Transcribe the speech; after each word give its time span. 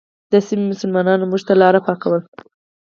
د 0.31 0.33
سیمې 0.47 0.65
مسلمانانو 0.71 1.29
موږ 1.31 1.41
ته 1.47 1.53
لاره 1.61 1.79
پاکوله. 1.87 2.19